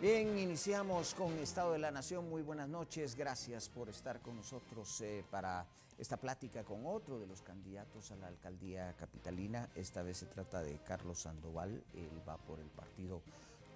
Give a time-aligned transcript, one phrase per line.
[0.00, 2.26] Bien, iniciamos con Estado de la Nación.
[2.30, 3.14] Muy buenas noches.
[3.14, 5.66] Gracias por estar con nosotros eh, para
[5.98, 9.68] esta plática con otro de los candidatos a la alcaldía capitalina.
[9.74, 11.84] Esta vez se trata de Carlos Sandoval.
[11.92, 13.20] Él va por el partido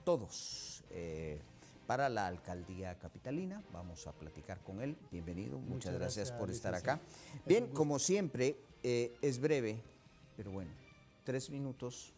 [0.02, 1.43] Todos eh,
[1.86, 3.62] para la alcaldía capitalina.
[3.70, 4.96] Vamos a platicar con él.
[5.12, 5.59] Bienvenido.
[5.59, 7.00] Muchas, gracias, por estar acá.
[7.45, 9.82] Bien, como siempre, eh, es breve,
[10.39, 10.70] pero bueno,
[11.22, 12.14] tres minutos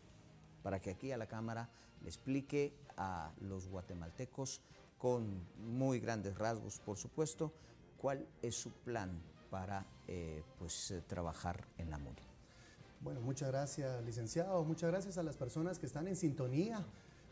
[0.63, 1.69] para que aquí a la Cámara
[2.06, 4.62] explique a los guatemaltecos
[4.98, 7.52] con muy grandes rasgos, por supuesto,
[7.98, 9.20] cuál es su plan
[9.51, 12.23] para eh, pues, eh, trabajar en la MUNI.
[13.01, 14.65] Bueno, muchas gracias, licenciado.
[14.65, 16.84] Muchas gracias a las personas que están en sintonía.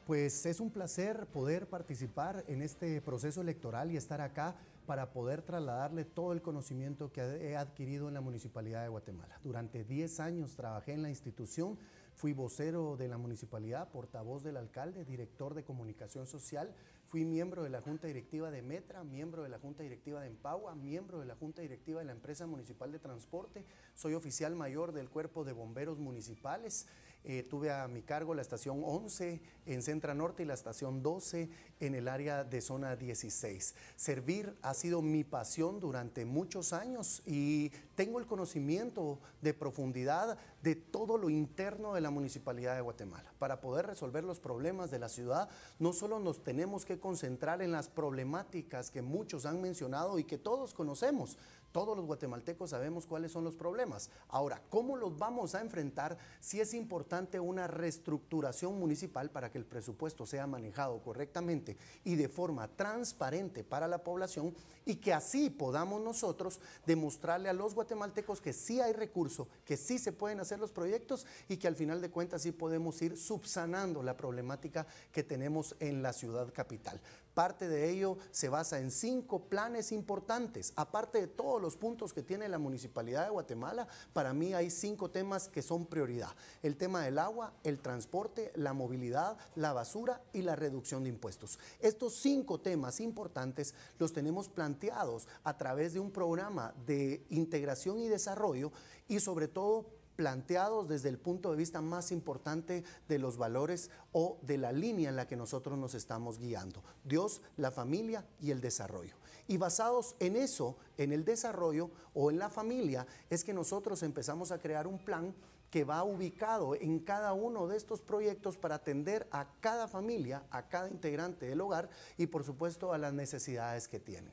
[0.06, 4.54] Pues es un placer poder participar en este proceso electoral y estar acá
[4.86, 9.40] para poder trasladarle todo el conocimiento que he adquirido en la Municipalidad de Guatemala.
[9.42, 11.78] Durante 10 años trabajé en la institución
[12.14, 16.72] Fui vocero de la municipalidad, portavoz del alcalde, director de comunicación social.
[17.06, 20.76] Fui miembro de la junta directiva de Metra, miembro de la junta directiva de Empagua,
[20.76, 23.64] miembro de la junta directiva de la empresa municipal de transporte.
[23.94, 26.86] Soy oficial mayor del cuerpo de bomberos municipales.
[27.26, 31.48] Eh, tuve a mi cargo la estación 11 en Centra Norte y la estación 12
[31.80, 33.74] en el área de zona 16.
[33.96, 40.76] Servir ha sido mi pasión durante muchos años y tengo el conocimiento de profundidad de
[40.76, 43.32] todo lo interno de la Municipalidad de Guatemala.
[43.38, 47.72] Para poder resolver los problemas de la ciudad, no solo nos tenemos que concentrar en
[47.72, 51.38] las problemáticas que muchos han mencionado y que todos conocemos,
[51.74, 54.08] todos los guatemaltecos sabemos cuáles son los problemas.
[54.28, 59.66] Ahora, ¿cómo los vamos a enfrentar si es importante una reestructuración municipal para que el
[59.66, 66.00] presupuesto sea manejado correctamente y de forma transparente para la población y que así podamos
[66.00, 70.70] nosotros demostrarle a los guatemaltecos que sí hay recurso, que sí se pueden hacer los
[70.70, 75.74] proyectos y que al final de cuentas sí podemos ir subsanando la problemática que tenemos
[75.80, 77.00] en la ciudad capital.
[77.34, 80.72] Parte de ello se basa en cinco planes importantes.
[80.76, 85.10] Aparte de todos los puntos que tiene la Municipalidad de Guatemala, para mí hay cinco
[85.10, 86.30] temas que son prioridad.
[86.62, 91.58] El tema del agua, el transporte, la movilidad, la basura y la reducción de impuestos.
[91.80, 98.08] Estos cinco temas importantes los tenemos planteados a través de un programa de integración y
[98.08, 98.70] desarrollo
[99.08, 104.38] y sobre todo planteados desde el punto de vista más importante de los valores o
[104.42, 106.82] de la línea en la que nosotros nos estamos guiando.
[107.04, 109.16] Dios, la familia y el desarrollo.
[109.46, 114.52] Y basados en eso, en el desarrollo o en la familia, es que nosotros empezamos
[114.52, 115.34] a crear un plan
[115.70, 120.68] que va ubicado en cada uno de estos proyectos para atender a cada familia, a
[120.68, 124.32] cada integrante del hogar y por supuesto a las necesidades que tienen.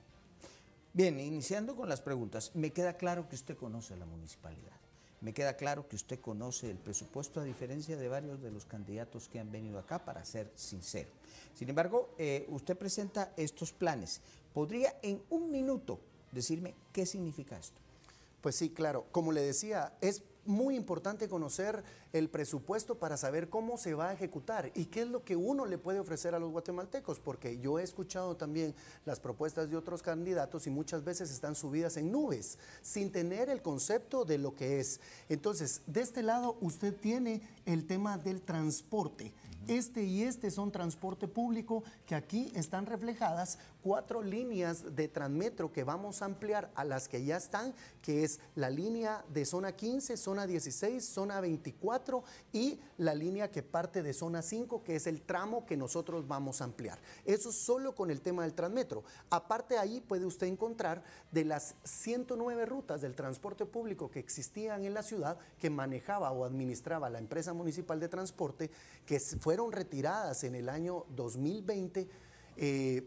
[0.93, 4.80] Bien, iniciando con las preguntas, me queda claro que usted conoce la municipalidad.
[5.21, 9.29] Me queda claro que usted conoce el presupuesto a diferencia de varios de los candidatos
[9.29, 11.09] que han venido acá, para ser sincero.
[11.53, 14.21] Sin embargo, eh, usted presenta estos planes.
[14.51, 15.99] ¿Podría en un minuto
[16.31, 17.79] decirme qué significa esto?
[18.41, 19.05] Pues sí, claro.
[19.11, 24.13] Como le decía, es muy importante conocer el presupuesto para saber cómo se va a
[24.13, 27.79] ejecutar y qué es lo que uno le puede ofrecer a los guatemaltecos, porque yo
[27.79, 28.75] he escuchado también
[29.05, 33.61] las propuestas de otros candidatos y muchas veces están subidas en nubes, sin tener el
[33.61, 34.99] concepto de lo que es.
[35.29, 39.33] Entonces, de este lado usted tiene el tema del transporte.
[39.67, 45.83] Este y este son transporte público que aquí están reflejadas cuatro líneas de Transmetro que
[45.83, 50.17] vamos a ampliar a las que ya están, que es la línea de zona 15,
[50.17, 55.21] zona 16, zona 24 y la línea que parte de zona 5, que es el
[55.21, 56.99] tramo que nosotros vamos a ampliar.
[57.25, 59.03] Eso solo con el tema del Transmetro.
[59.29, 64.93] Aparte ahí puede usted encontrar de las 109 rutas del transporte público que existían en
[64.93, 68.71] la ciudad, que manejaba o administraba la empresa municipal de transporte,
[69.05, 72.30] que fueron retiradas en el año 2020.
[72.57, 73.03] Eh,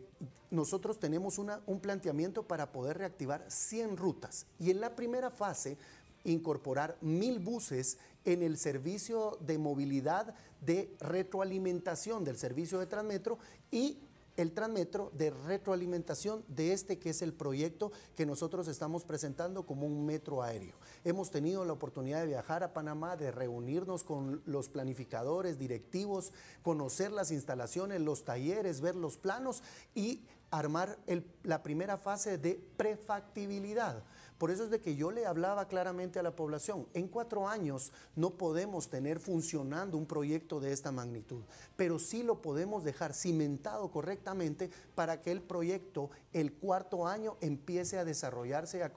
[0.51, 4.47] nosotros tenemos un planteamiento para poder reactivar 100 rutas.
[4.61, 5.77] Y en la primera fase
[6.25, 13.39] incorporar mil buses en el servicio de movilidad de retroalimentación del servicio de Transmetro
[13.71, 13.99] y
[14.37, 19.87] el Transmetro de retroalimentación de este que es el proyecto que nosotros estamos presentando como
[19.87, 20.75] un metro aéreo.
[21.05, 26.33] Hemos tenido la oportunidad de viajar a Panamá, de reunirnos con los planificadores, directivos,
[26.63, 29.63] conocer las instalaciones, los talleres, ver los planos
[29.95, 30.99] y armar
[31.43, 34.03] la primera fase de prefactibilidad.
[34.39, 37.93] Por eso es de que yo le hablaba claramente a la población, en cuatro años
[38.17, 41.43] no podemos tener funcionando un proyecto de esta magnitud,
[41.77, 47.99] pero sí lo podemos dejar cimentado correctamente para que el proyecto el cuarto año empiece
[47.99, 48.93] a desarrollarse, a,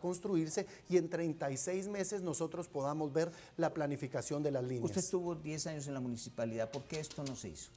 [0.00, 4.84] construirse y en 36 meses nosotros podamos ver la planificación de las líneas.
[4.84, 7.70] Usted estuvo 10 años en la municipalidad, ¿por qué esto no se hizo?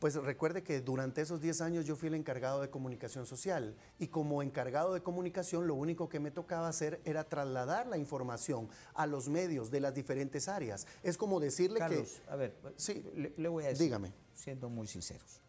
[0.00, 4.08] Pues recuerde que durante esos 10 años yo fui el encargado de comunicación social y
[4.08, 9.06] como encargado de comunicación lo único que me tocaba hacer era trasladar la información a
[9.06, 10.86] los medios de las diferentes áreas.
[11.02, 12.32] Es como decirle Carlos, que...
[12.32, 14.14] a ver, sí, le, le voy a decir, dígame.
[14.32, 15.42] siendo muy sinceros.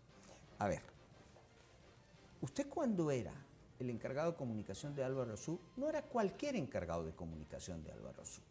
[0.59, 0.81] A ver,
[2.41, 3.33] usted cuando era
[3.79, 8.21] el encargado de comunicación de Álvaro Azul, no era cualquier encargado de comunicación de Álvaro
[8.21, 8.43] Azul.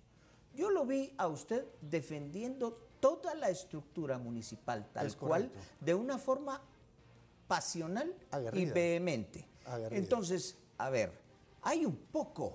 [0.55, 5.51] Yo lo vi a usted defendiendo toda la estructura municipal tal cual,
[5.81, 6.61] de una forma
[7.49, 8.15] pasional
[8.53, 9.49] y vehemente.
[9.91, 11.13] Entonces, a ver,
[11.63, 12.55] hay un poco,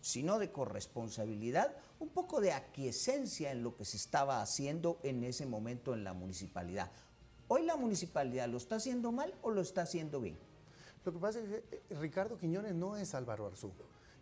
[0.00, 5.24] si no de corresponsabilidad, un poco de aquiescencia en lo que se estaba haciendo en
[5.24, 6.90] ese momento en la municipalidad.
[7.48, 10.38] ¿Hoy la municipalidad lo está haciendo mal o lo está haciendo bien?
[11.04, 13.72] Lo que pasa es que eh, Ricardo Quiñones no es Álvaro Arzú.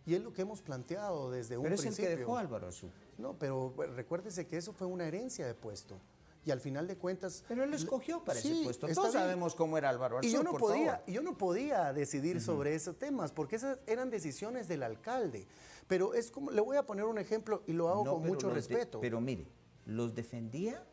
[0.04, 1.92] Y es lo que hemos planteado desde un principio.
[1.92, 2.90] Pero es el que dejó Álvaro Arzú.
[3.18, 6.00] No, pero recuérdese que eso fue una herencia de puesto.
[6.44, 7.44] Y al final de cuentas...
[7.46, 8.88] Pero él lo escogió para ese puesto.
[8.88, 12.74] Todos sabemos cómo era Álvaro Arzú, y yo no podía, Yo no podía decidir sobre
[12.74, 15.46] esos temas, porque esas eran decisiones del alcalde.
[15.86, 19.00] Pero es como, le voy a poner un ejemplo y lo hago con mucho respeto.
[19.00, 19.46] pero mire,
[19.86, 20.84] los defendía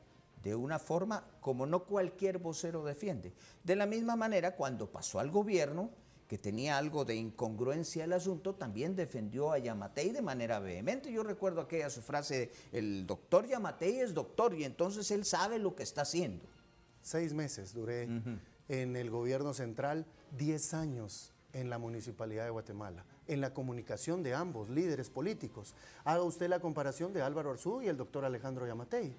[0.43, 3.33] de una forma como no cualquier vocero defiende.
[3.63, 5.89] De la misma manera, cuando pasó al gobierno,
[6.29, 11.11] que tenía algo de incongruencia el asunto, también defendió a Yamatei de manera vehemente.
[11.11, 15.75] Yo recuerdo aquella su frase, el doctor Yamatei es doctor y entonces él sabe lo
[15.75, 16.45] que está haciendo.
[17.01, 18.07] Seis meses duré
[18.67, 20.05] en el gobierno central,
[20.37, 25.73] diez años en la municipalidad de Guatemala, en la comunicación de ambos líderes políticos.
[26.03, 29.15] Haga usted la comparación de Álvaro Arzú y el doctor Alejandro Yamatei.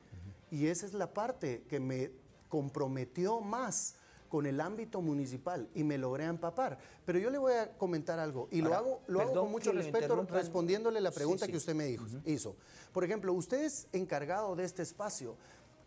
[0.53, 2.13] Y esa es la parte que me
[2.49, 3.97] comprometió más
[4.31, 6.79] con el ámbito municipal y me logré empapar.
[7.05, 10.27] Pero yo le voy a comentar algo y lo hago, lo hago con mucho respeto
[10.31, 12.57] respondiéndole la pregunta que usted me dijo, hizo.
[12.93, 15.37] Por ejemplo, usted es encargado de este espacio,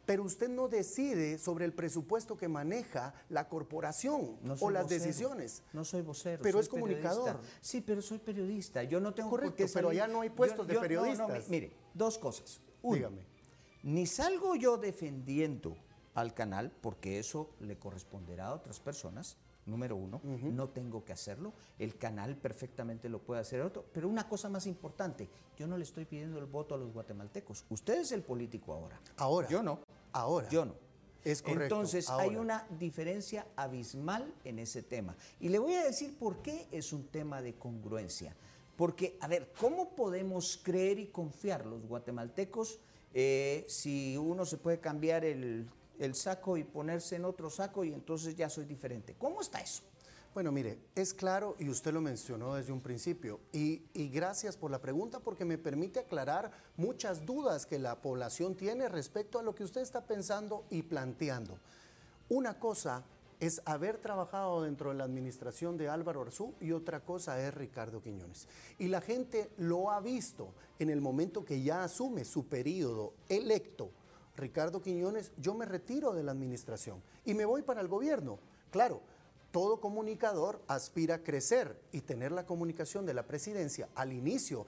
[0.05, 5.63] pero usted no decide sobre el presupuesto que maneja la corporación o las decisiones.
[5.71, 6.43] No soy vocero.
[6.43, 7.39] Pero es comunicador.
[7.61, 8.83] Sí, pero soy periodista.
[8.83, 11.47] Yo no tengo Correcto, pero ya no hay puestos de periodistas.
[11.47, 12.59] mire, dos cosas.
[12.83, 13.33] Dígame
[13.83, 15.75] ni salgo yo defendiendo
[16.13, 21.53] al canal, porque eso le corresponderá a otras personas, número uno, no tengo que hacerlo,
[21.79, 25.83] el canal perfectamente lo puede hacer otro, pero una cosa más importante, yo no le
[25.83, 28.99] estoy pidiendo el voto a los guatemaltecos, usted es el político ahora.
[29.17, 29.47] Ahora.
[29.47, 29.79] Yo no.
[30.11, 30.49] Ahora.
[30.49, 30.75] Yo no.
[31.23, 31.63] Es correcto.
[31.63, 35.15] Entonces hay una diferencia abismal en ese tema.
[35.39, 38.35] Y le voy a decir por qué es un tema de congruencia.
[38.75, 42.79] Porque, a ver, ¿cómo podemos creer y confiar los guatemaltecos?
[43.13, 45.69] Eh, si uno se puede cambiar el,
[46.13, 49.15] saco y ponerse en otro saco y entonces ya soy diferente.
[49.17, 49.83] ¿Cómo está eso?
[50.33, 54.71] Bueno, mire, es claro y usted lo mencionó desde un principio y, y, gracias por
[54.71, 59.53] la pregunta porque me permite aclarar muchas dudas que la población tiene respecto a lo
[59.53, 61.59] que usted está pensando y planteando.
[62.29, 63.03] Una cosa
[63.39, 68.01] es haber trabajado dentro de la administración de Álvaro Arzú y otra cosa es Ricardo
[68.01, 68.47] Quiñones.
[68.79, 73.91] Y la gente lo ha visto en el momento que ya asume su periodo electo.
[74.35, 78.39] Ricardo Quiñones, yo me retiro de la administración y me voy para el gobierno.
[78.71, 79.01] Claro,
[79.51, 84.65] todo comunicador aspira a crecer y tener la comunicación de la presidencia al inicio.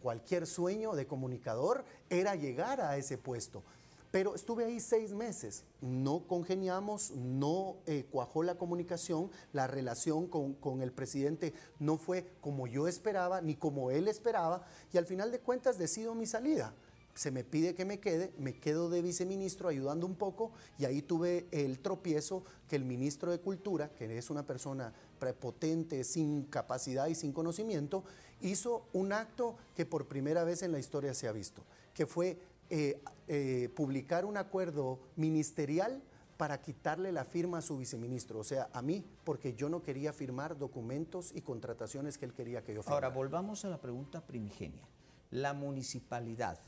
[0.00, 3.62] Cualquier sueño de comunicador era llegar a ese puesto.
[4.10, 10.52] Pero estuve ahí seis meses, no congeniamos, no eh, cuajó la comunicación, la relación con,
[10.52, 15.32] con, el presidente no fue como yo esperaba, ni como él esperaba, y al final
[15.32, 16.74] de cuentas decido mi salida.
[17.14, 21.02] Se me pide que me quede, me quedo de viceministro ayudando un poco, y ahí
[21.02, 27.06] tuve el tropiezo que el ministro de Cultura, que es una persona prepotente, sin capacidad
[27.08, 28.04] y sin conocimiento,
[28.40, 31.64] hizo un acto que por primera vez en la historia se ha visto,
[31.94, 32.38] que fue
[32.70, 36.02] eh, eh, publicar un acuerdo ministerial
[36.38, 40.12] para quitarle la firma a su viceministro, o sea, a mí, porque yo no quería
[40.12, 43.06] firmar documentos y contrataciones que él quería que yo firmara.
[43.06, 44.88] Ahora, volvamos a la pregunta primigenia.
[45.30, 46.58] ¿La municipalidad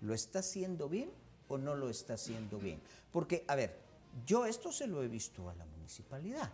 [0.00, 1.10] lo está haciendo bien
[1.48, 2.80] o no lo está haciendo bien?
[3.12, 3.76] Porque, a ver,
[4.26, 6.50] yo esto se lo he visto a la municipalidad.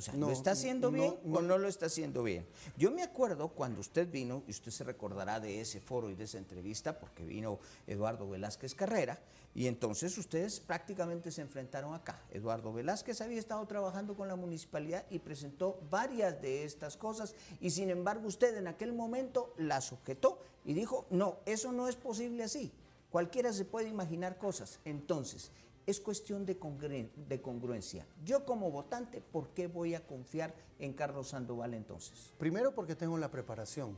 [0.00, 2.46] O sea, ¿lo está haciendo bien o no lo está haciendo bien?
[2.78, 6.24] Yo me acuerdo cuando usted vino, y usted se recordará de ese foro y de
[6.24, 9.18] esa entrevista, porque vino Eduardo Velázquez Carrera,
[9.54, 12.22] y entonces ustedes prácticamente se enfrentaron acá.
[12.30, 17.68] Eduardo Velázquez había estado trabajando con la municipalidad y presentó varias de estas cosas, y
[17.68, 22.42] sin embargo usted en aquel momento la sujetó y dijo, no, eso no es posible
[22.42, 22.72] así.
[23.10, 24.78] Cualquiera se puede imaginar cosas.
[24.86, 25.50] Entonces,
[25.86, 28.06] es cuestión de, congruencia.
[28.24, 32.32] Yo como votante, ¿por qué voy a confiar en Carlos Sandoval entonces?
[32.38, 33.96] Primero porque tengo la preparación,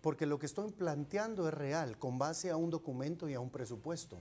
[0.00, 3.50] porque lo que estoy planteando es real, con base a un documento y a un
[3.50, 4.20] presupuesto.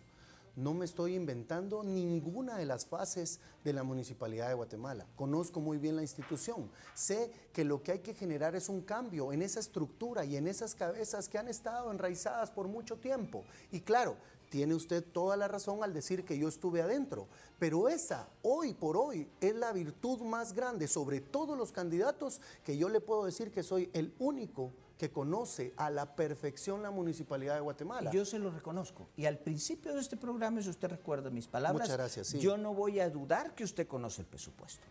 [0.53, 5.07] no me estoy inventando ninguna de las fases de la Municipalidad de Guatemala.
[5.15, 6.69] Conozco muy bien la institución.
[6.93, 10.50] Sé que lo que hay que generar es un cambio en esa estructura y en
[10.50, 13.45] esas cabezas que han estado enraizadas por mucho tiempo.
[13.71, 14.17] Y claro,
[14.51, 18.98] tiene usted toda la razón al decir que yo estuve adentro, pero esa, hoy por
[18.98, 23.50] hoy, es la virtud más grande sobre todos los candidatos que yo le puedo decir
[23.50, 28.12] que soy el único que conoce a la perfección la Municipalidad de Guatemala.
[28.12, 29.08] yo se lo reconozco.
[29.15, 32.74] Y al principio de este programa, si usted recuerda mis palabras, Muchas gracias, yo no
[32.74, 34.84] voy a dudar que usted conoce el presupuesto.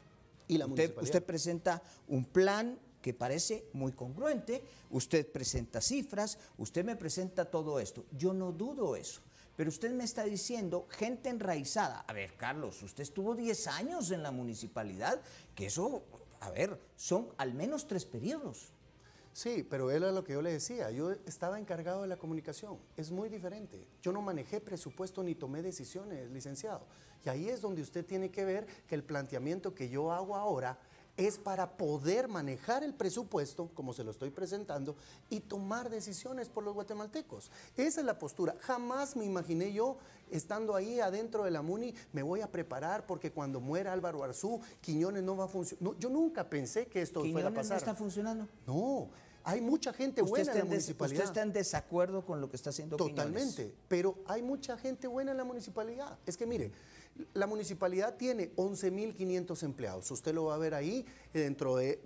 [0.48, 6.82] ¿Y la usted, usted presenta un plan que parece muy congruente, usted presenta cifras, usted
[6.82, 8.06] me presenta todo esto.
[8.10, 9.20] Yo no dudo eso.
[9.60, 12.06] Pero usted me está diciendo gente enraizada.
[12.08, 15.20] A ver, Carlos, usted estuvo 10 años en la municipalidad,
[15.54, 16.02] que eso,
[16.40, 18.72] a ver, son al menos tres periodos.
[19.34, 20.90] Sí, pero era lo que yo le decía.
[20.90, 22.78] Yo estaba encargado de la comunicación.
[22.96, 23.86] Es muy diferente.
[24.00, 26.86] Yo no manejé presupuesto ni tomé decisiones, licenciado.
[27.22, 30.78] Y ahí es donde usted tiene que ver que el planteamiento que yo hago ahora
[31.20, 34.96] es para poder manejar el presupuesto, como se lo estoy presentando,
[35.28, 37.50] y tomar decisiones por los guatemaltecos.
[37.76, 38.56] Esa es la postura.
[38.60, 39.98] Jamás me imaginé yo,
[40.30, 44.60] estando ahí adentro de la MUNI, me voy a preparar porque cuando muera Álvaro Arzú,
[44.80, 45.94] Quiñones no va a funcionar.
[45.98, 47.72] yo nunca pensé que esto fuera a pasar.
[47.72, 48.48] no está funcionando?
[48.66, 49.10] No.
[49.44, 51.24] Hay mucha gente buena en la municipalidad.
[51.24, 55.30] ¿Usted está en desacuerdo con lo que está haciendo Totalmente, pero hay mucha gente buena
[55.30, 56.18] en la municipalidad.
[56.26, 56.72] Es que mire,
[57.34, 60.10] la municipalidad tiene 11.500 empleados.
[60.10, 62.00] Usted lo va a ver ahí dentro de,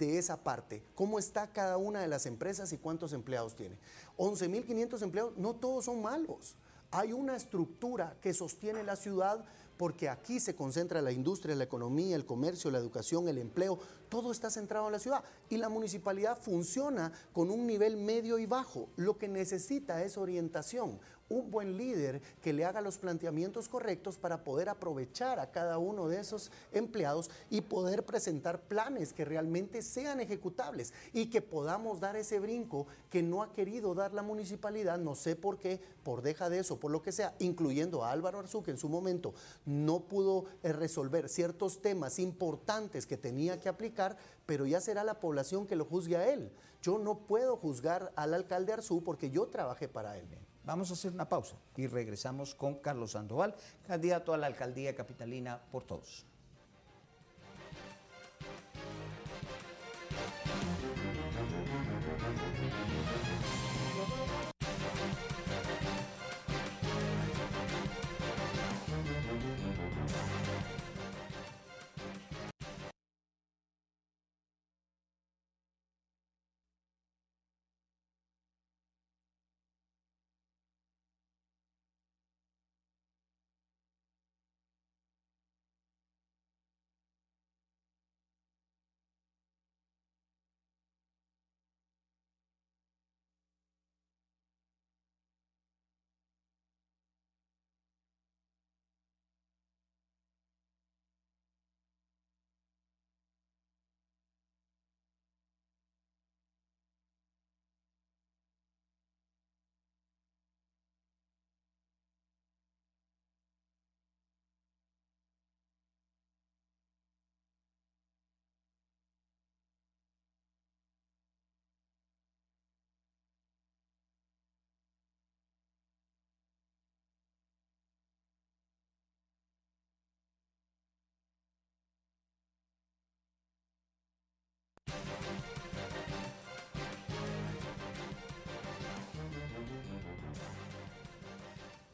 [0.00, 0.82] esa parte.
[0.94, 3.76] ¿Cómo está cada una de las empresas y cuántos empleados tiene?
[4.16, 6.56] 11.500 empleados, no todos son malos.
[6.90, 9.44] Hay una estructura que sostiene la ciudad
[9.76, 13.78] porque aquí se concentra la industria, la economía, el comercio, la educación, el empleo,
[14.10, 18.44] todo está centrado en la ciudad y la municipalidad funciona con un nivel medio y
[18.44, 18.90] bajo.
[18.96, 20.98] Lo que necesita es orientación,
[21.30, 26.08] un buen líder que le haga los planteamientos correctos para poder aprovechar a cada uno
[26.08, 32.16] de esos empleados y poder presentar planes que realmente sean ejecutables y que podamos dar
[32.16, 36.50] ese brinco que no ha querido dar la municipalidad, no sé por qué, por deja
[36.50, 39.32] de eso, por lo que sea, incluyendo a Álvaro Arzú, que en su momento
[39.64, 45.20] no pudo eh, resolver ciertos temas importantes que tenía que aplicar, pero ya será la
[45.20, 46.50] población que lo juzgue a él.
[46.82, 50.26] Yo no puedo juzgar al alcalde Arzú porque yo trabajé para él.
[50.64, 53.54] Vamos a hacer una pausa y regresamos con Carlos Sandoval,
[53.86, 56.24] candidato a la alcaldía capitalina por todos.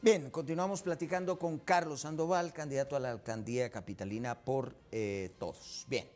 [0.07, 5.85] Bien, continuamos platicando con Carlos Sandoval, candidato a la alcaldía capitalina por eh, todos.
[5.89, 6.07] Bien,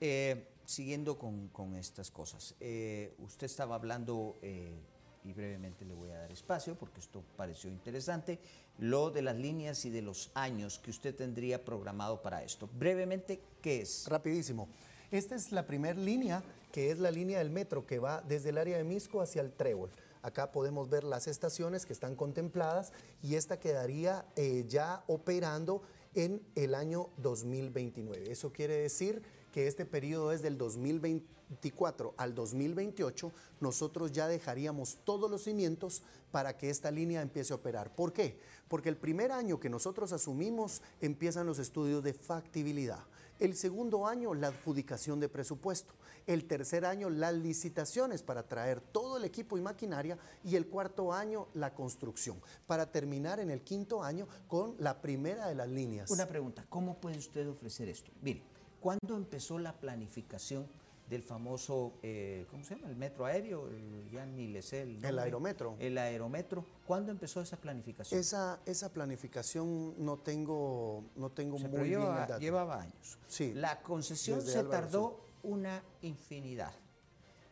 [0.00, 2.54] eh, siguiendo con, estas cosas.
[2.58, 8.38] Eh, usted estaba hablando, y brevemente le voy a dar espacio porque esto pareció interesante,
[8.78, 12.66] lo de las líneas y de los años que usted tendría programado para esto.
[12.72, 14.06] Brevemente, ¿qué es?
[14.08, 14.70] Rapidísimo.
[15.14, 16.42] Esta es la primera línea,
[16.72, 19.52] que es la línea del metro que va desde el área de Misco hacia el
[19.52, 19.90] Trébol.
[20.22, 22.92] Acá podemos ver las estaciones que están contempladas
[23.22, 25.82] y esta quedaría eh, ya operando
[26.16, 28.28] en el año 2029.
[28.28, 33.30] Eso quiere decir que este periodo es del 2024 al 2028,
[33.60, 36.02] nosotros ya dejaríamos todos los cimientos
[36.32, 37.94] para que esta línea empiece a operar.
[37.94, 38.40] ¿Por qué?
[38.66, 43.04] Porque el primer año que nosotros asumimos empiezan los estudios de factibilidad
[43.44, 45.92] El segundo año, la adjudicación de presupuesto.
[46.26, 50.16] El tercer año, las licitaciones para traer todo el equipo y maquinaria.
[50.44, 52.40] Y el cuarto año, la construcción.
[52.66, 56.10] Para terminar en el quinto año con la primera de las líneas.
[56.10, 58.10] Una pregunta, ¿cómo puede usted ofrecer esto?
[58.22, 58.42] Mire,
[58.80, 60.66] ¿cuándo empezó la planificación
[61.08, 62.88] del famoso, eh, ¿cómo se llama?
[62.88, 65.76] El metro aéreo, el, ya ni le sé el, el aerometro.
[65.78, 66.64] El aerometro.
[66.86, 68.18] ¿Cuándo empezó esa planificación?
[68.18, 72.40] Esa, esa planificación no tengo, no tengo muy bien lleva, el dato.
[72.40, 73.18] Llevaba años.
[73.26, 73.52] Sí.
[73.54, 76.72] La concesión se Álvaro tardó una infinidad.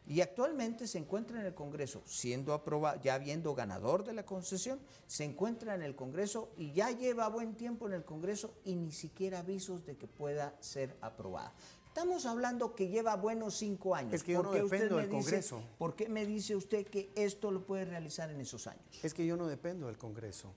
[0.05, 4.81] Y actualmente se encuentra en el Congreso, siendo aprobado, ya habiendo ganador de la concesión,
[5.07, 8.91] se encuentra en el Congreso y ya lleva buen tiempo en el Congreso y ni
[8.91, 11.55] siquiera avisos de que pueda ser aprobada.
[11.95, 14.15] Estamos hablando que lleva buenos cinco años.
[14.15, 15.63] Es que yo ¿Por no dependo me del dice- Congreso.
[15.77, 18.83] ¿Por qué me dice usted que esto lo puede realizar en esos años?
[19.03, 20.55] Es que yo no dependo del Congreso,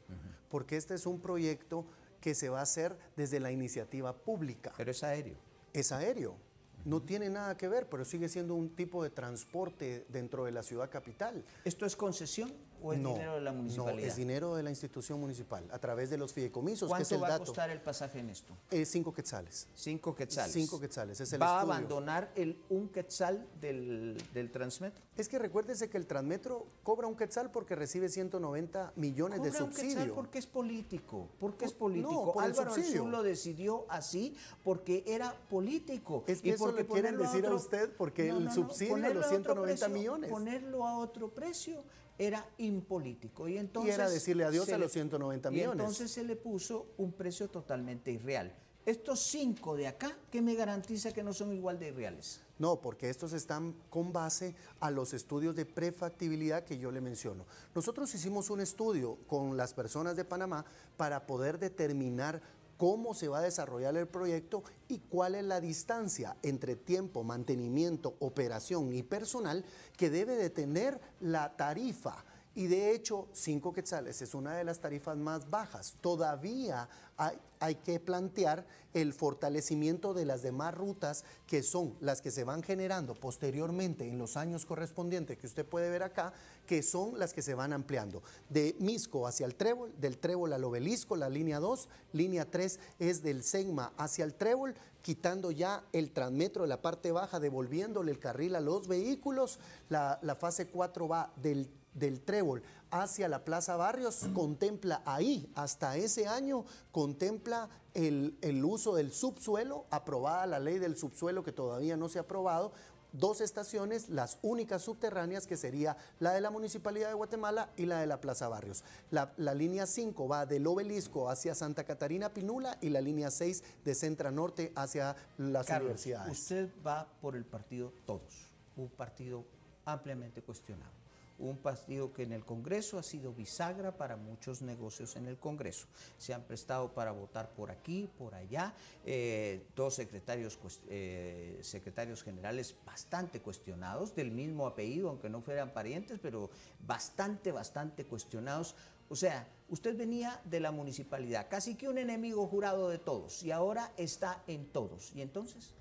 [0.50, 1.86] porque este es un proyecto
[2.22, 4.72] que se va a hacer desde la iniciativa pública.
[4.78, 5.36] Pero es aéreo.
[5.74, 6.38] Es aéreo,
[6.86, 10.64] no tiene nada que ver, pero sigue siendo un tipo de transporte dentro de la
[10.64, 11.44] ciudad capital.
[11.66, 12.50] ¿Esto es concesión
[12.86, 13.94] o es no, dinero de la municipalidad?
[14.02, 17.16] No, es dinero de la institución municipal, a través de los fideicomisos, que es ¿Cuánto
[17.26, 18.54] el va a costar el pasaje en esto?
[18.72, 19.68] Eh, cinco quetzales.
[19.76, 20.54] Cinco quetzales.
[20.54, 25.04] Cinco quetzales, es el ¿Va a abandonar el un quetzal del, del Transmetro?
[25.18, 29.64] Es que recuérdese que el Transmetro cobra un quetzal porque recibe 190 millones de Cobra
[29.64, 30.16] un quetzal subsidio.
[30.16, 31.30] porque es político.
[31.40, 32.34] Porque es Por- no, político.
[32.34, 33.02] por el Álvaro subsidio.
[33.02, 36.24] Arzú lo decidió así porque era político.
[36.28, 39.26] Es que Y eso porque le quieren decir a usted porque el subsidio, ponerlo los
[39.26, 40.30] a otro 190 precio- millones.
[40.30, 41.84] Ponerlo a otro precio
[42.18, 43.48] era impolítico.
[43.48, 43.94] Y entonces.
[43.96, 45.80] era decirle adiós a le- los 190 Y millones.
[45.80, 48.54] entonces se le puso un precio totalmente irreal.
[48.86, 52.42] Estos cinco de acá, ¿qué me garantiza que no son igual de irreales?
[52.60, 57.46] No, porque estos están con base a los estudios de prefactibilidad que yo le menciono.
[57.74, 60.66] Nosotros hicimos un estudio con las personas de Panamá
[60.98, 62.44] para poder determinar
[62.78, 68.16] cómo se va a desarrollar el proyecto y cuál es la distancia entre tiempo, mantenimiento,
[68.20, 69.64] operación y personal
[69.98, 72.24] que debe de tener la tarifa.
[72.56, 75.98] Y de hecho, 5 quetzales es una de las tarifas más bajas.
[76.00, 76.88] Todavía
[77.18, 82.46] hay, hay que plantear el fortalecimiento de las demás rutas que son las que se
[82.46, 86.34] van generando posteriormente en los años correspondientes que usted puede ver acá,
[86.66, 88.24] que son las que se van ampliando.
[88.50, 93.22] De Misco hacia el Trébol, del Trébol al Obelisco, la línea 2, línea 3 es
[93.22, 98.20] del Senma hacia el Trébol, quitando ya el transmetro de la parte baja, devolviéndole el
[98.20, 99.60] carril a los vehículos.
[99.90, 105.98] La, la fase 4 va del del Trébol hacia la Plaza Barrios, contempla ahí, hasta
[105.98, 111.98] ese año, contempla el, el uso del subsuelo, aprobada la ley del subsuelo que todavía
[111.98, 112.72] no se ha aprobado,
[113.12, 118.00] dos estaciones, las únicas subterráneas, que sería la de la Municipalidad de Guatemala y la
[118.00, 118.84] de la Plaza Barrios.
[119.12, 123.64] La, la línea 5 va del obelisco hacia Santa Catarina Pinula y la línea 6
[123.84, 126.40] de Centra Norte hacia las Carlos, universidades.
[126.40, 129.46] Usted va por el partido Todos, un partido
[129.86, 131.05] ampliamente cuestionado.
[131.38, 135.88] Un partido que en el Congreso ha sido bisagra para muchos negocios en el Congreso.
[136.18, 138.74] Se han prestado para votar por aquí, por allá.
[139.06, 140.58] eh, dos secretarios,
[140.90, 146.50] eh, secretarios generales bastante cuestionados, del mismo apellido, aunque no fueran parientes, pero
[146.86, 148.76] bastante, bastante cuestionados.
[149.10, 153.52] O sea, usted venía de la municipalidad, casi que un enemigo jurado de todos, y
[153.52, 155.14] ahora está en todos.
[155.14, 155.74] ¿Y entonces?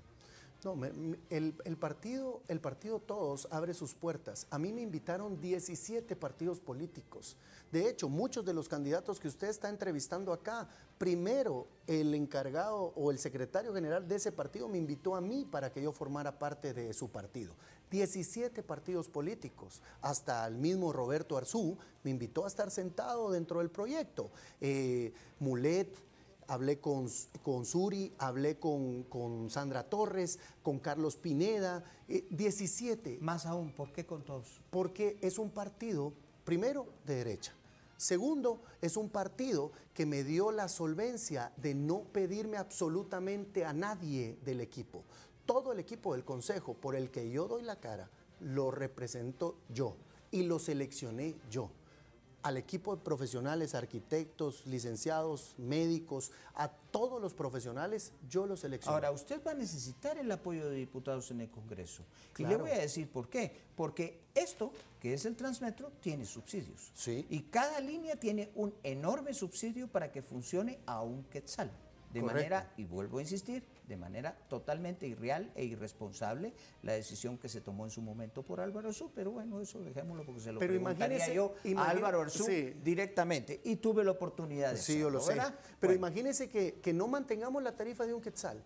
[0.65, 0.89] No, me-
[1.29, 4.47] el, el partido, el partido Todos abre sus puertas.
[4.49, 7.37] A mí me invitaron 17 partidos políticos.
[7.71, 13.11] De hecho, muchos de los candidatos que usted está entrevistando acá, primero el encargado o
[13.11, 16.73] el secretario general de ese partido me invitó a mí para que yo formara parte
[16.73, 17.53] de su partido.
[17.91, 23.69] 17 partidos políticos, hasta el mismo Roberto Arzú me invitó a estar sentado dentro del
[23.69, 24.31] proyecto.
[24.59, 25.95] Eh, Mulet,
[26.47, 27.07] hablé con,
[27.43, 33.91] con Suri, hablé con, con Sandra Torres, con Carlos Pineda, eh, 17, Más aún, ¿por
[33.91, 34.61] qué con todos?
[34.69, 37.53] porque es un partido, primero, de derecha.
[37.97, 44.37] Segundo, es un partido que me dio la solvencia de no pedirme absolutamente a nadie
[44.43, 45.03] del equipo.
[45.45, 48.09] Todo el equipo del Consejo por el que yo doy la cara,
[48.41, 49.95] lo represento yo
[50.31, 51.71] y lo seleccioné yo
[52.45, 58.93] al equipo de profesionales, arquitectos, licenciados, médicos, a todos los profesionales, yo los seleccioné.
[58.93, 62.03] Ahora, usted va a necesitar el apoyo de diputados en el Congreso.
[62.37, 63.51] Y le voy a decir por qué.
[63.75, 66.91] Porque esto, que es el Transmetro, tiene subsidios.
[66.93, 67.25] Sí.
[67.31, 71.71] Y cada línea tiene un enorme subsidio para que funcione a un quetzal.
[72.15, 72.49] De Correcto.
[72.49, 77.59] manera, y vuelvo a insistir, de manera totalmente irreal e irresponsable la decisión que se
[77.59, 80.71] tomó en su momento por Álvaro Arzú, pero bueno, eso dejémoslo porque se lo Pero
[80.75, 82.73] preguntaría imagínese- yo a Álvaro Arzú sí.
[82.81, 85.33] directamente y tuve la oportunidad de Sí, yo lo sé.
[85.33, 85.53] ¿verdad?
[85.79, 86.07] Pero Bueno.
[86.07, 88.63] imagínese que, que no mantengamos la tarifa de un quetzal.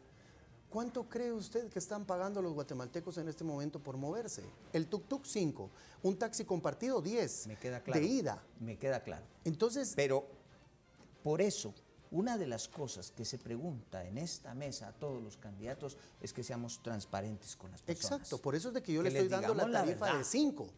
[0.69, 4.43] ¿Cuánto cree usted que están pagando los guatemaltecos en este momento por moverse?
[4.73, 5.71] El tuk-tuk 5,
[6.03, 7.47] un taxi compartido 10.
[7.47, 7.99] Me queda claro.
[7.99, 8.43] De ida.
[8.59, 9.25] Me queda claro.
[9.43, 9.93] Entonces.
[9.95, 10.27] Pero
[11.23, 11.73] por eso,
[12.11, 16.33] una de las cosas que se pregunta en esta mesa a todos los candidatos es
[16.33, 18.19] que seamos transparentes con las personas.
[18.19, 20.69] Exacto, por eso es de que yo le estoy dando la tarifa de 5.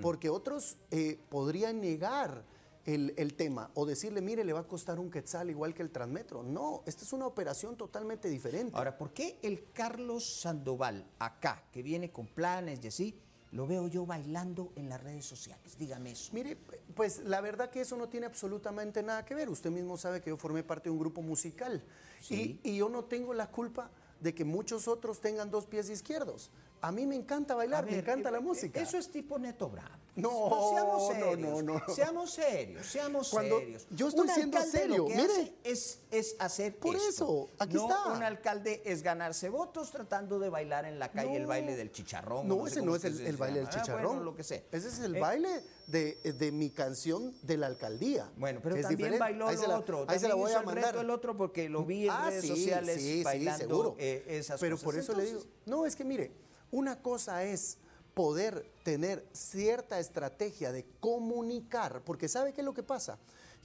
[0.00, 2.44] Porque otros eh, podrían negar
[2.84, 6.42] el, tema o decirle, mire, le va a costar un quetzal igual que el Transmetro.
[6.42, 8.76] No, esta es una operación totalmente diferente.
[8.76, 13.20] Ahora, ¿por qué el Carlos Sandoval acá, que viene con planes y así,
[13.52, 15.76] lo veo yo bailando en las redes sociales?
[15.78, 16.32] Dígame eso.
[16.32, 16.56] Mire,
[16.94, 19.48] pues la verdad que eso no tiene absolutamente nada que ver.
[19.48, 21.82] Usted mismo sabe que yo formé parte de un grupo musical
[22.28, 26.50] y, y yo no tengo la culpa de que muchos otros tengan dos pies izquierdos.
[26.80, 28.80] A mí me encanta bailar, me encanta la eh, música.
[28.80, 30.01] Eso es tipo Neto Brown.
[30.14, 33.86] No, seamos serios, no, no, Seamos serios, seamos serios.
[33.90, 35.54] Yo estoy siendo serio, mire.
[35.64, 38.12] es, es hacer Por eso, aquí no, está.
[38.12, 42.46] Un alcalde es ganarse votos tratando de bailar en la calle el baile del chicharrón.
[42.46, 44.22] No, ese no es el, baile del chicharrón.
[44.22, 44.42] lo que.
[44.42, 48.30] Ese es el eh, baile de, de, mi canción de la alcaldía.
[48.36, 50.04] Bueno, pero también bailó el otro.
[50.08, 50.94] Ahí se la voy a mandar.
[50.96, 53.96] el otro porque lo vi en ah, redes sociales bailando seguro.
[53.98, 56.32] Eh, esas pero por eso le digo, no, es que mire,
[56.70, 57.78] una cosa es
[58.14, 63.18] poder tener cierta estrategia de comunicar, porque ¿sabe qué es lo que pasa?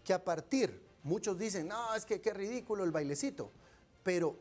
[0.04, 3.52] Que a partir, muchos dicen, no, es que qué ridículo el bailecito,
[4.04, 4.36] pero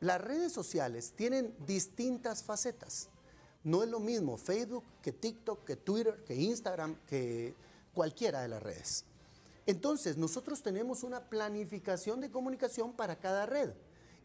[0.00, 3.08] las redes sociales tienen distintas facetas.
[3.62, 7.54] No es lo mismo Facebook que TikTok, que Twitter, que Instagram, que
[7.92, 9.04] cualquiera de las redes.
[9.66, 13.70] Entonces, nosotros tenemos una planificación de comunicación para cada red.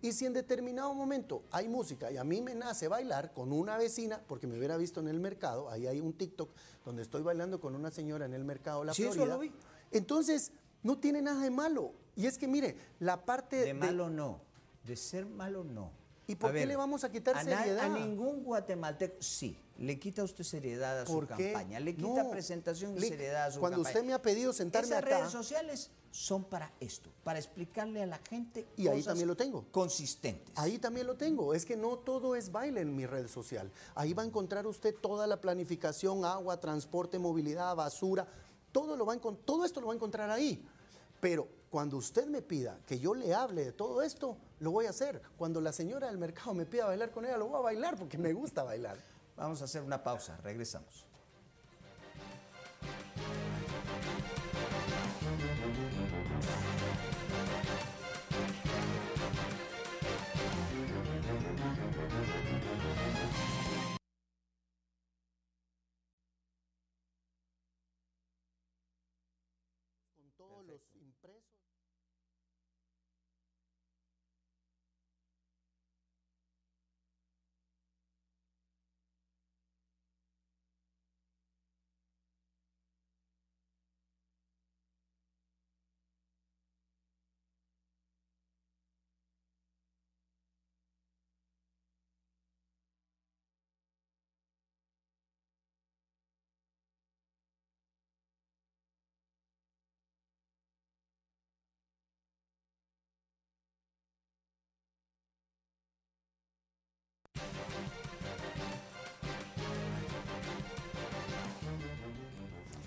[0.01, 3.77] Y si en determinado momento hay música y a mí me nace bailar con una
[3.77, 6.49] vecina, porque me hubiera visto en el mercado, ahí hay un TikTok
[6.83, 9.51] donde estoy bailando con una señora en el mercado La sí, Eso lo vi.
[9.91, 10.51] Entonces,
[10.83, 11.93] no tiene nada de malo.
[12.15, 13.73] Y es que mire, la parte de...
[13.73, 14.41] malo no,
[14.83, 15.91] de ser malo no.
[16.27, 17.85] ¿Y por qué le vamos a quitar seriedad?
[17.85, 23.01] A ningún guatemalteco, sí, le quita usted seriedad a su campaña, le quita presentación y
[23.01, 23.93] seriedad a su cuando campaña.
[23.93, 25.17] Cuando usted me ha pedido sentarme Esas acá...
[25.19, 29.65] redes sociales son para esto, para explicarle a la gente y ahí también lo tengo.
[29.69, 30.57] consistentes.
[30.57, 31.53] Ahí también lo tengo.
[31.53, 33.69] Es que no todo es baile en mi red social.
[33.95, 38.25] Ahí va a encontrar usted toda la planificación, agua, transporte, movilidad, basura.
[38.71, 40.65] Todo, lo va a, todo esto lo va a encontrar ahí.
[41.19, 44.91] Pero cuando usted me pida que yo le hable de todo esto, lo voy a
[44.91, 45.21] hacer.
[45.37, 48.17] Cuando la señora del mercado me pida bailar con ella, lo voy a bailar porque
[48.17, 48.97] me gusta bailar.
[49.35, 51.05] Vamos a hacer una pausa, regresamos.
[70.95, 71.64] impresos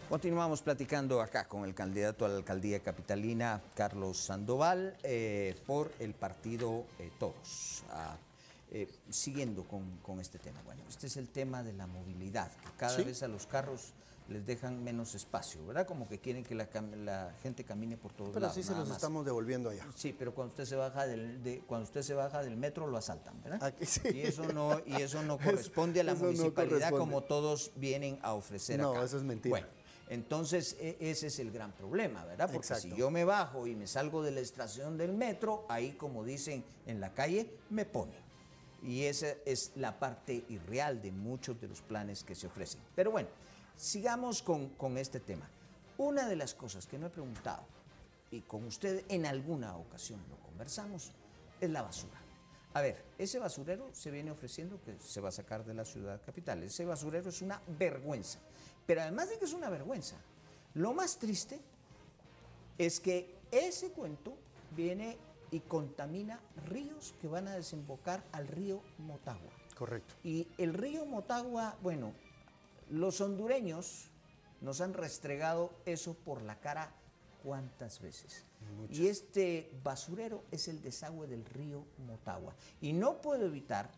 [0.08, 6.14] Continuamos platicando acá con el candidato a la alcaldía capitalina, Carlos Sandoval, eh, por el
[6.14, 7.84] partido eh, Todos.
[7.90, 8.16] Ah,
[8.70, 12.96] eh, siguiendo con, este tema, bueno, este es el tema de la movilidad, que cada
[12.96, 13.92] vez a los carros
[14.28, 15.86] les dejan menos espacio, ¿verdad?
[15.86, 18.54] Como que quieren que la, gente camine por todos lados.
[18.54, 19.86] Pero sí se los estamos devolviendo allá.
[19.94, 23.42] Sí, pero cuando usted se baja del, cuando usted se baja del metro lo asaltan,
[23.42, 23.74] ¿verdad?
[24.12, 28.80] Y eso no, y eso no corresponde a la municipalidad como todos vienen a ofrecer
[28.80, 29.68] no, eso es mentira.
[30.10, 32.50] Entonces, e, ese es el gran problema, ¿verdad?
[32.52, 36.24] Porque si yo me bajo y me salgo de la estación del metro, ahí, como
[36.24, 38.28] dicen en la calle, me ponen.
[38.82, 42.80] Y esa es la parte irreal de muchos de los planes que se ofrecen.
[42.94, 43.28] Pero bueno,
[43.76, 45.48] sigamos con, con este tema.
[45.98, 47.64] Una de las cosas que no he preguntado,
[48.30, 51.12] y con usted en alguna ocasión lo conversamos,
[51.60, 52.20] es la basura.
[52.74, 56.20] A ver, ese basurero se viene ofreciendo que se va a sacar de la ciudad
[56.24, 56.62] capital.
[56.62, 58.38] Ese basurero es una vergüenza.
[58.88, 60.16] Pero además de que es una vergüenza,
[60.72, 61.60] lo más triste
[62.78, 64.34] es que ese cuento
[64.74, 65.18] viene
[65.50, 69.52] y contamina ríos que van a desembocar al río Motagua.
[69.76, 70.14] Correcto.
[70.24, 72.14] Y el río Motagua, bueno,
[72.88, 74.08] los hondureños
[74.62, 76.90] nos han restregado eso por la cara
[77.44, 78.46] cuántas veces.
[78.88, 82.54] Y este basurero es el desagüe del río Motagua.
[82.80, 83.90] Y no puedo evitar,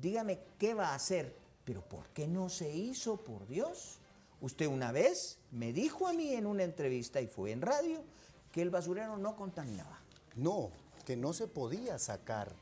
[0.00, 4.00] dígame qué va a hacer, pero ¿por qué no se hizo, por Dios?
[4.40, 8.04] Usted una vez me dijo a mí en una entrevista, y fue en radio,
[8.52, 10.00] que el basurero no contaminaba.
[10.36, 10.70] No,
[11.04, 12.52] que no se podía sacar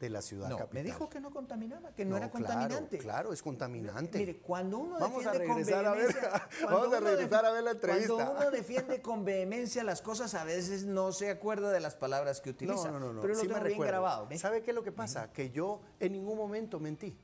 [0.00, 0.82] de la ciudad no, capital.
[0.82, 2.98] Me dijo que no contaminaba, que no, era contaminante.
[2.98, 4.18] Claro, es contaminante.
[4.18, 7.50] Mire, cuando uno vamos defiende a regresar con vehemencia, a ver, vamos a regresar a
[7.52, 8.14] ver la entrevista.
[8.14, 12.40] Cuando uno defiende con vehemencia las cosas, a veces no se acuerda de las palabras
[12.40, 12.90] que utiliza.
[12.90, 13.20] No, no, no.
[13.20, 14.28] Pero lo sí tengo bien grabado.
[14.36, 15.32] ¿Sabe qué es lo que pasa?
[15.32, 17.16] Que yo en ningún momento mentí.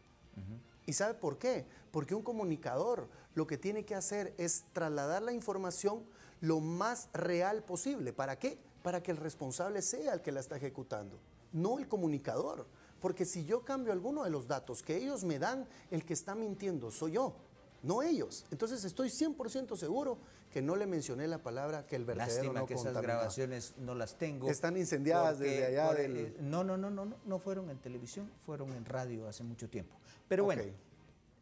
[0.86, 1.64] ¿Y sabe por qué?
[1.90, 6.04] Porque un comunicador lo que tiene que hacer es trasladar la información
[6.40, 8.12] lo más real posible.
[8.12, 8.58] ¿Para qué?
[8.82, 11.18] Para que el responsable sea el que la está ejecutando,
[11.52, 12.66] no el comunicador.
[13.00, 16.34] Porque si yo cambio alguno de los datos que ellos me dan, el que está
[16.34, 17.34] mintiendo soy yo,
[17.82, 18.46] no ellos.
[18.50, 20.18] Entonces estoy 100% seguro
[20.50, 23.94] que no le mencioné la palabra que el vertedero Lástima no que esas grabaciones no
[23.94, 24.48] las tengo.
[24.48, 28.72] Están incendiadas desde allá del- No, no, no, no, no, no fueron en televisión, fueron
[28.72, 29.96] en radio hace mucho tiempo.
[30.34, 30.62] Pero bueno,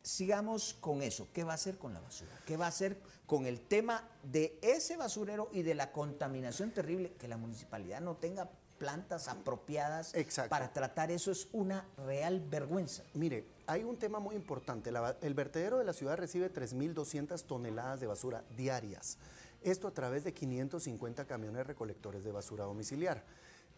[0.02, 1.28] sigamos con eso.
[1.32, 2.30] ¿Qué va a hacer con la basura?
[2.46, 7.12] ¿Qué va a hacer con el tema de ese basurero y de la contaminación terrible?
[7.18, 10.50] Que la municipalidad no tenga plantas apropiadas Exacto.
[10.50, 13.04] para tratar eso es una real vergüenza.
[13.14, 14.90] Mire, hay un tema muy importante.
[14.90, 19.18] La- el vertedero de la ciudad recibe 3.200 toneladas de basura diarias.
[19.62, 23.22] Esto a través de 550 camiones recolectores de basura domiciliar.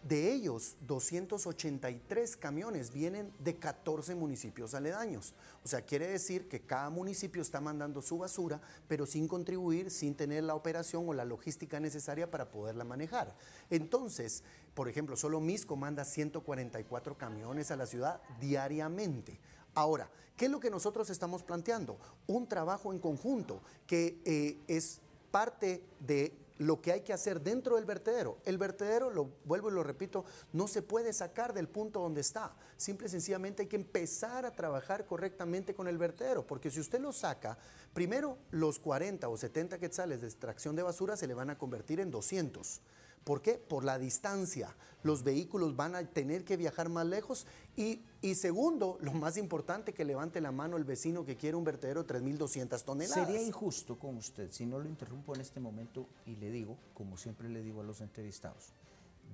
[0.07, 5.33] De ellos, 283 camiones vienen de 14 municipios aledaños.
[5.65, 10.15] O sea, quiere decir que cada municipio está mandando su basura, pero sin contribuir, sin
[10.15, 13.35] tener la operación o la logística necesaria para poderla manejar.
[13.71, 14.43] Entonces,
[14.75, 19.41] por ejemplo, solo Misco manda 144 camiones a la ciudad diariamente.
[19.75, 21.97] Ahora, ¿qué es lo que nosotros estamos planteando?
[22.27, 27.77] Un trabajo en conjunto que eh, es parte de lo que hay que hacer dentro
[27.77, 28.39] del vertedero.
[28.45, 32.55] El vertedero, lo vuelvo y lo repito, no se puede sacar del punto donde está.
[32.77, 37.01] Simple y sencillamente hay que empezar a trabajar correctamente con el vertedero, porque si usted
[37.01, 37.59] lo saca,
[37.93, 42.01] primero los 40 o 70 quetzales de extracción de basura se le van a convertir
[42.01, 42.81] en 200.
[43.25, 43.55] ¿Por qué?
[43.55, 44.75] Por la distancia.
[45.03, 47.47] Los vehículos van a tener que viajar más lejos.
[47.77, 51.65] Y, y segundo, lo más importante, que levante la mano el vecino que quiere un
[51.65, 53.27] vertedero de 3.200 toneladas.
[53.27, 57.17] Sería injusto con usted si no lo interrumpo en este momento y le digo, como
[57.17, 58.73] siempre le digo a los entrevistados,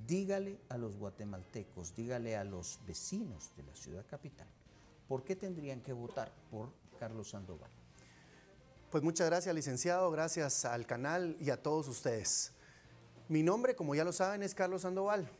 [0.07, 4.49] dígale a los guatemaltecos, dígale a los vecinos de la ciudad capital,
[5.07, 7.71] ¿por qué tendrían que votar por Carlos Sandoval?
[8.91, 12.53] Pues muchas gracias, licenciado, gracias al canal y a todos ustedes.
[13.31, 15.31] Mi nombre, como ya lo saben, es Carlos Sandoval.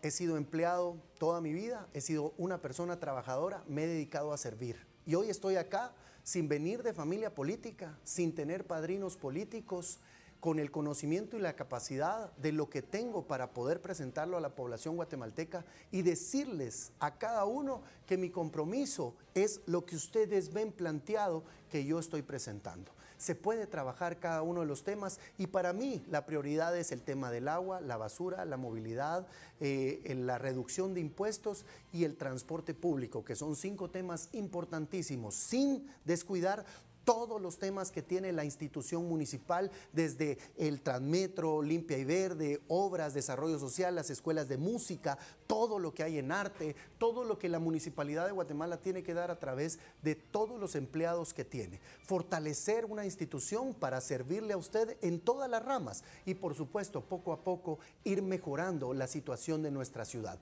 [0.00, 4.38] He sido empleado toda mi vida, he sido una persona trabajadora, me he dedicado a
[4.38, 4.86] servir.
[5.04, 9.98] Y hoy estoy acá sin venir de familia política, sin tener padrinos políticos,
[10.40, 14.54] con el conocimiento y la capacidad de lo que tengo para poder presentarlo a la
[14.54, 20.72] población guatemalteca y decirles a cada uno que mi compromiso es lo que ustedes ven
[20.72, 22.92] planteado que yo estoy presentando.
[23.18, 25.20] Se puede trabajar cada uno de los temas.
[25.38, 29.26] Y para mí la prioridad es el tema del agua, la basura, la movilidad,
[29.60, 35.86] eh, la reducción de impuestos y el transporte público, que son cinco temas importantísimos, sin
[36.04, 36.64] descuidar
[37.04, 43.14] todos los temas que tiene la institución municipal, desde el Transmetro, Limpia y Verde, obras,
[43.14, 47.48] desarrollo social, las escuelas de música, todo lo que hay en arte, todo lo que
[47.48, 51.80] la municipalidad de Guatemala tiene que dar a través de todos los empleados que tiene.
[52.04, 57.32] Fortalecer una institución para servirle a usted en todas las ramas y por supuesto poco
[57.32, 60.38] a poco ir mejorando la situación de nuestra ciudad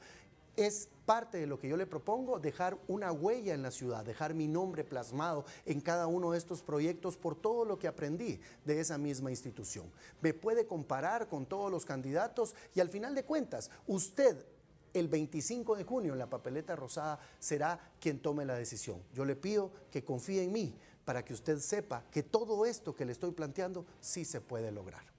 [0.57, 4.35] es parte de lo que yo le propongo, dejar una huella en la ciudad, dejar
[4.35, 8.81] mi nombre plasmado en cada uno de estos proyectos por todo lo que aprendí de
[8.81, 9.91] esa misma institución.
[10.21, 14.47] Me puede comparar con todos los candidatos y al final de cuentas, usted
[14.95, 19.03] el 25 de junio en la papeleta rosada será quien tome la decisión.
[19.15, 23.05] Yo le pido que confíe en mí para que usted sepa que todo esto que
[23.05, 25.12] le estoy planteando sí se puede lograr.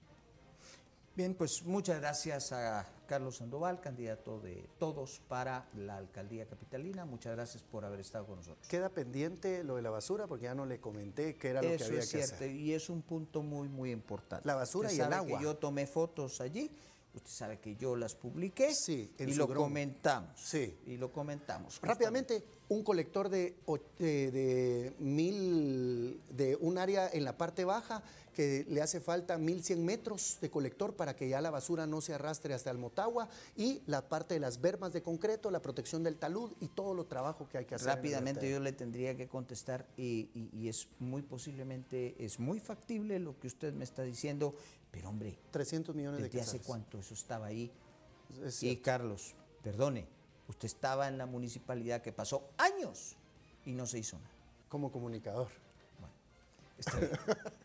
[1.16, 7.04] Bien, pues muchas gracias a Carlos Sandoval, candidato de todos para la alcaldía capitalina.
[7.04, 8.66] Muchas gracias por haber estado con nosotros.
[8.66, 11.84] Queda pendiente lo de la basura porque ya no le comenté qué era lo que
[11.84, 12.50] había es que cierto hacer.
[12.50, 14.44] y es un punto muy, muy importante.
[14.44, 15.38] La basura Usted y el agua.
[15.38, 16.68] que yo tomé fotos allí,
[17.14, 20.32] usted sabe que yo las publiqué Sí, y lo comentamos.
[20.40, 20.76] Sí.
[20.86, 21.80] Y lo comentamos.
[21.82, 23.54] Rápidamente, un colector de,
[23.98, 28.02] de, de mil, de un área en la parte baja
[28.34, 32.14] que le hace falta 1100 metros de colector para que ya la basura no se
[32.14, 36.16] arrastre hasta el Motagua y la parte de las bermas de concreto, la protección del
[36.16, 37.86] talud y todo lo trabajo que hay que hacer.
[37.94, 43.20] Rápidamente yo le tendría que contestar y, y- y es muy posiblemente, es muy factible
[43.20, 44.56] lo que usted me está diciendo,
[44.94, 47.72] Pero hombre, 300 millones de ¿desde hace cuánto eso estaba ahí?
[48.44, 48.82] Es Sí, cierto.
[48.84, 50.06] Carlos, perdone,
[50.48, 53.16] usted estaba en la municipalidad que pasó años
[53.64, 54.30] y no se hizo nada.
[54.68, 55.48] Como comunicador.
[55.98, 56.14] Bueno,
[56.78, 57.10] está bien.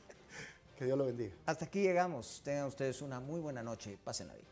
[0.80, 1.36] Que Dios lo bendiga.
[1.46, 2.40] Hasta aquí llegamos.
[2.42, 3.98] Tengan ustedes una muy buena noche.
[4.02, 4.46] Pásenla bien.